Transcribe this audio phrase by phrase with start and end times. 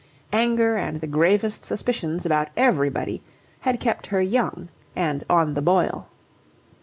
[0.33, 3.21] Anger and the gravest suspicions about everybody
[3.59, 6.07] had kept her young and on the boil.